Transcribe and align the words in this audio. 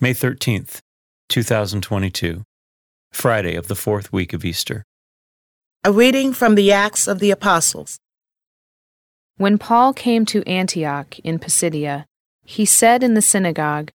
May 0.00 0.14
13th, 0.14 0.78
2022, 1.28 2.44
Friday 3.10 3.56
of 3.56 3.66
the 3.66 3.74
fourth 3.74 4.12
week 4.12 4.32
of 4.32 4.44
Easter. 4.44 4.84
A 5.82 5.90
reading 5.90 6.32
from 6.32 6.54
the 6.54 6.70
Acts 6.70 7.08
of 7.08 7.18
the 7.18 7.32
Apostles. 7.32 7.98
When 9.38 9.58
Paul 9.58 9.92
came 9.92 10.24
to 10.26 10.48
Antioch 10.48 11.18
in 11.24 11.40
Pisidia, 11.40 12.04
he 12.44 12.64
said 12.64 13.02
in 13.02 13.14
the 13.14 13.20
synagogue, 13.20 13.90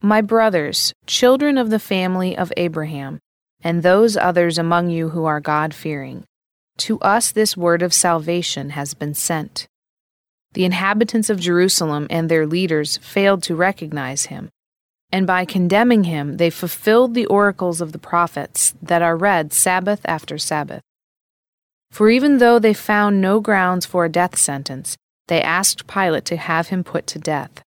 My 0.00 0.20
brothers, 0.20 0.92
children 1.06 1.58
of 1.58 1.70
the 1.70 1.80
family 1.80 2.38
of 2.38 2.52
Abraham, 2.56 3.18
and 3.64 3.82
those 3.82 4.16
others 4.16 4.58
among 4.58 4.90
you 4.90 5.08
who 5.08 5.24
are 5.24 5.40
God 5.40 5.74
fearing, 5.74 6.22
to 6.76 7.00
us 7.00 7.32
this 7.32 7.56
word 7.56 7.82
of 7.82 7.92
salvation 7.92 8.70
has 8.70 8.94
been 8.94 9.12
sent. 9.12 9.66
The 10.52 10.64
inhabitants 10.64 11.28
of 11.28 11.40
Jerusalem 11.40 12.06
and 12.10 12.28
their 12.28 12.46
leaders 12.46 12.98
failed 12.98 13.42
to 13.42 13.56
recognize 13.56 14.26
him, 14.26 14.48
and 15.12 15.26
by 15.26 15.44
condemning 15.44 16.04
him, 16.04 16.38
they 16.38 16.48
fulfilled 16.48 17.14
the 17.14 17.26
oracles 17.26 17.82
of 17.82 17.92
the 17.92 17.98
prophets 17.98 18.74
that 18.80 19.02
are 19.02 19.16
read 19.16 19.52
Sabbath 19.52 20.00
after 20.06 20.38
Sabbath. 20.38 20.80
For 21.90 22.08
even 22.08 22.38
though 22.38 22.58
they 22.58 22.72
found 22.72 23.20
no 23.20 23.38
grounds 23.38 23.84
for 23.84 24.06
a 24.06 24.08
death 24.08 24.38
sentence, 24.38 24.96
they 25.28 25.42
asked 25.42 25.86
Pilate 25.86 26.24
to 26.24 26.36
have 26.38 26.68
him 26.68 26.82
put 26.82 27.06
to 27.08 27.18
death. 27.18 27.62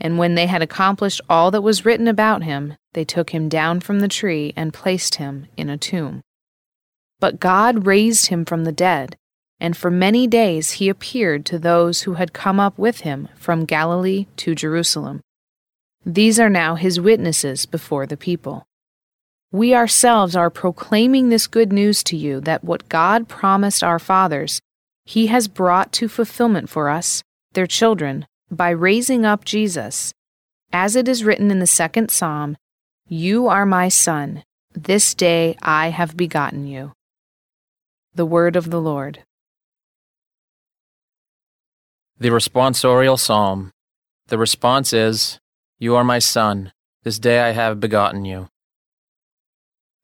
And 0.00 0.18
when 0.18 0.34
they 0.34 0.46
had 0.46 0.62
accomplished 0.62 1.20
all 1.28 1.52
that 1.52 1.62
was 1.62 1.84
written 1.84 2.08
about 2.08 2.42
him, 2.42 2.74
they 2.92 3.04
took 3.04 3.30
him 3.30 3.48
down 3.48 3.78
from 3.78 4.00
the 4.00 4.08
tree 4.08 4.52
and 4.56 4.74
placed 4.74 5.14
him 5.14 5.46
in 5.56 5.70
a 5.70 5.78
tomb. 5.78 6.22
But 7.20 7.38
God 7.38 7.86
raised 7.86 8.26
him 8.26 8.44
from 8.44 8.64
the 8.64 8.72
dead, 8.72 9.14
and 9.60 9.76
for 9.76 9.92
many 9.92 10.26
days 10.26 10.72
he 10.72 10.88
appeared 10.88 11.46
to 11.46 11.58
those 11.60 12.02
who 12.02 12.14
had 12.14 12.32
come 12.32 12.58
up 12.58 12.76
with 12.76 13.02
him 13.02 13.28
from 13.36 13.64
Galilee 13.64 14.26
to 14.38 14.56
Jerusalem. 14.56 15.20
These 16.04 16.40
are 16.40 16.50
now 16.50 16.74
his 16.74 17.00
witnesses 17.00 17.64
before 17.64 18.06
the 18.06 18.16
people. 18.16 18.66
We 19.52 19.74
ourselves 19.74 20.34
are 20.34 20.50
proclaiming 20.50 21.28
this 21.28 21.46
good 21.46 21.72
news 21.72 22.02
to 22.04 22.16
you 22.16 22.40
that 22.40 22.64
what 22.64 22.88
God 22.88 23.28
promised 23.28 23.84
our 23.84 23.98
fathers, 23.98 24.60
he 25.04 25.28
has 25.28 25.46
brought 25.46 25.92
to 25.92 26.08
fulfillment 26.08 26.68
for 26.68 26.88
us, 26.88 27.22
their 27.52 27.66
children, 27.66 28.26
by 28.50 28.70
raising 28.70 29.24
up 29.24 29.44
Jesus. 29.44 30.12
As 30.72 30.96
it 30.96 31.06
is 31.06 31.22
written 31.22 31.50
in 31.50 31.58
the 31.58 31.66
second 31.66 32.10
psalm, 32.10 32.56
You 33.06 33.46
are 33.46 33.66
my 33.66 33.88
son, 33.88 34.42
this 34.74 35.14
day 35.14 35.56
I 35.62 35.90
have 35.90 36.16
begotten 36.16 36.66
you. 36.66 36.92
The 38.14 38.26
word 38.26 38.56
of 38.56 38.70
the 38.70 38.80
Lord. 38.80 39.22
The 42.18 42.30
responsorial 42.30 43.18
psalm. 43.18 43.70
The 44.28 44.38
response 44.38 44.92
is, 44.92 45.38
You 45.82 45.96
are 45.96 46.04
my 46.04 46.20
son, 46.20 46.70
this 47.02 47.18
day 47.18 47.40
I 47.40 47.50
have 47.50 47.80
begotten 47.80 48.24
you. 48.24 48.46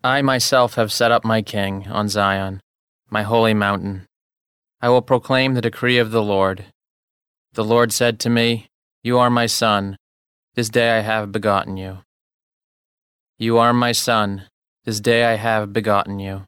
I 0.03 0.23
myself 0.23 0.75
have 0.75 0.91
set 0.91 1.13
up 1.13 1.25
my 1.25 1.41
king 1.41 1.87
on 1.87 2.09
Zion, 2.09 2.61
my 3.11 3.23
holy 3.23 3.55
mountain. 3.55 4.09
I 4.81 4.89
will 4.89 5.03
proclaim 5.03 5.55
the 5.55 5.61
decree 5.61 5.99
of 5.99 6.11
the 6.11 6.21
Lord. 6.21 6.65
The 7.53 7.63
Lord 7.63 7.93
said 7.93 8.19
to 8.19 8.29
me, 8.29 8.67
You 9.05 9.21
are 9.21 9.31
my 9.31 9.47
son, 9.47 9.97
this 10.57 10.69
day 10.69 10.99
I 10.99 11.03
have 11.03 11.31
begotten 11.31 11.77
you. 11.77 11.99
You 13.39 13.59
are 13.59 13.73
my 13.73 13.93
son, 13.93 14.49
this 14.85 14.99
day 14.99 15.27
I 15.27 15.37
have 15.37 15.73
begotten 15.73 16.19
you. 16.19 16.47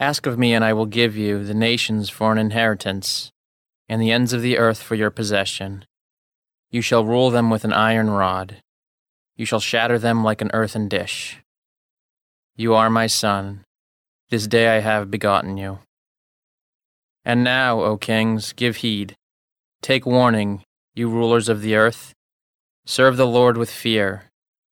Ask 0.00 0.24
of 0.24 0.38
me, 0.38 0.54
and 0.54 0.64
I 0.64 0.72
will 0.72 0.86
give 0.86 1.18
you 1.18 1.44
the 1.44 1.52
nations 1.52 2.08
for 2.08 2.32
an 2.32 2.38
inheritance, 2.38 3.30
and 3.90 4.00
the 4.00 4.10
ends 4.10 4.32
of 4.32 4.40
the 4.40 4.56
earth 4.56 4.82
for 4.82 4.94
your 4.94 5.10
possession. 5.10 5.84
You 6.74 6.82
shall 6.82 7.04
rule 7.04 7.30
them 7.30 7.50
with 7.50 7.62
an 7.62 7.72
iron 7.72 8.10
rod. 8.10 8.56
You 9.36 9.46
shall 9.46 9.60
shatter 9.60 9.96
them 9.96 10.24
like 10.24 10.40
an 10.42 10.50
earthen 10.52 10.88
dish. 10.88 11.40
You 12.56 12.74
are 12.74 12.90
my 12.90 13.06
son. 13.06 13.62
This 14.30 14.48
day 14.48 14.76
I 14.76 14.80
have 14.80 15.08
begotten 15.08 15.56
you. 15.56 15.78
And 17.24 17.44
now, 17.44 17.80
O 17.80 17.96
kings, 17.96 18.52
give 18.52 18.78
heed. 18.78 19.14
Take 19.82 20.04
warning, 20.04 20.64
you 20.96 21.08
rulers 21.08 21.48
of 21.48 21.60
the 21.60 21.76
earth. 21.76 22.12
Serve 22.84 23.16
the 23.16 23.24
Lord 23.24 23.56
with 23.56 23.70
fear, 23.70 24.24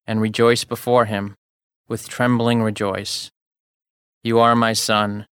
and 0.05 0.21
rejoice 0.21 0.65
before 0.65 1.05
him. 1.05 1.37
With 1.87 2.09
trembling 2.09 2.65
rejoice. 2.65 3.31
You 4.25 4.41
are 4.41 4.57
my 4.57 4.73
son. 4.73 5.27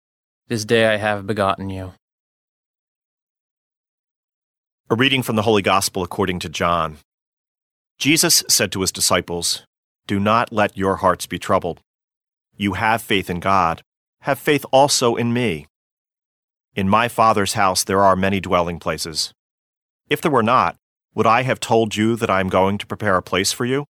This 0.49 0.65
day 0.65 0.85
I 0.85 0.97
have 0.97 1.25
begotten 1.25 1.71
you. 1.71 1.93
A 4.91 4.95
reading 4.95 5.21
from 5.21 5.35
the 5.35 5.43
Holy 5.43 5.61
Gospel 5.61 6.01
according 6.01 6.39
to 6.39 6.49
John. 6.49 6.97
Jesus 7.99 8.43
said 8.49 8.71
to 8.71 8.81
his 8.81 8.91
disciples, 8.91 9.63
Do 10.07 10.19
not 10.19 10.51
let 10.51 10.75
your 10.75 10.95
hearts 10.95 11.27
be 11.27 11.37
troubled. 11.37 11.79
You 12.57 12.73
have 12.73 13.03
faith 13.03 13.29
in 13.29 13.39
God, 13.39 13.83
have 14.21 14.39
faith 14.39 14.65
also 14.71 15.15
in 15.15 15.31
me. 15.31 15.67
In 16.75 16.89
my 16.89 17.07
Father's 17.07 17.53
house 17.53 17.83
there 17.83 18.01
are 18.01 18.15
many 18.15 18.39
dwelling 18.39 18.79
places. 18.79 19.31
If 20.09 20.21
there 20.21 20.31
were 20.31 20.41
not, 20.41 20.75
would 21.13 21.27
I 21.27 21.43
have 21.43 21.59
told 21.59 21.95
you 21.95 22.15
that 22.15 22.31
I 22.31 22.39
am 22.39 22.49
going 22.49 22.79
to 22.79 22.87
prepare 22.87 23.17
a 23.17 23.21
place 23.21 23.51
for 23.51 23.65
you? 23.65 23.85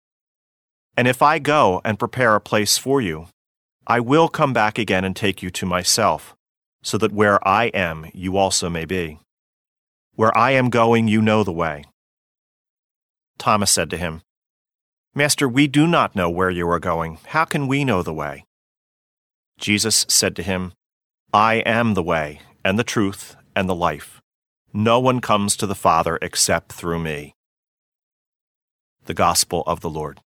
And 0.97 1.07
if 1.07 1.21
I 1.21 1.37
go 1.37 1.79
and 1.85 1.99
prepare 1.99 2.33
a 2.33 2.41
place 2.41 2.79
for 2.79 3.01
you, 3.01 3.27
I 3.85 3.99
will 3.99 4.29
come 4.29 4.51
back 4.51 4.79
again 4.79 5.05
and 5.05 5.15
take 5.15 5.43
you 5.43 5.51
to 5.51 5.67
myself, 5.67 6.35
so 6.81 6.97
that 6.97 7.11
where 7.11 7.47
I 7.47 7.65
am, 7.65 8.09
you 8.15 8.35
also 8.35 8.67
may 8.67 8.85
be. 8.85 9.19
Where 10.17 10.35
I 10.35 10.49
am 10.53 10.71
going, 10.71 11.07
you 11.07 11.21
know 11.21 11.43
the 11.43 11.51
way. 11.51 11.83
Thomas 13.37 13.69
said 13.69 13.91
to 13.91 13.97
him, 13.97 14.23
Master, 15.13 15.47
we 15.47 15.67
do 15.67 15.85
not 15.85 16.15
know 16.15 16.27
where 16.27 16.49
you 16.49 16.67
are 16.71 16.79
going. 16.79 17.19
How 17.27 17.45
can 17.45 17.67
we 17.67 17.85
know 17.85 18.01
the 18.01 18.15
way? 18.15 18.43
Jesus 19.59 20.07
said 20.09 20.35
to 20.37 20.41
him, 20.41 20.73
I 21.31 21.57
am 21.67 21.93
the 21.93 22.01
way, 22.01 22.41
and 22.65 22.79
the 22.79 22.83
truth, 22.83 23.35
and 23.55 23.69
the 23.69 23.75
life. 23.75 24.19
No 24.73 24.99
one 24.99 25.21
comes 25.21 25.55
to 25.57 25.67
the 25.67 25.75
Father 25.75 26.17
except 26.19 26.71
through 26.71 26.97
me. 26.97 27.35
The 29.05 29.13
Gospel 29.13 29.61
of 29.67 29.81
the 29.81 29.89
Lord. 29.89 30.21